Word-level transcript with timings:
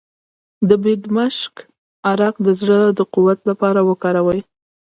د 0.69 0.71
بیدمشک 0.83 1.55
عرق 2.11 2.35
د 2.45 2.47
زړه 2.59 2.79
د 2.97 2.99
قوت 3.13 3.39
لپاره 3.49 3.79
وکاروئ 3.89 4.41